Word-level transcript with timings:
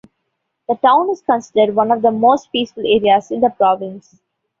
The 0.67 0.77
town 0.77 1.11
is 1.11 1.21
considered 1.21 1.75
one 1.75 1.91
of 1.91 2.01
the 2.01 2.09
most 2.09 2.51
peaceful 2.51 2.81
areas 2.87 3.29
in 3.29 3.39
the 3.41 3.49
province. 3.51 4.19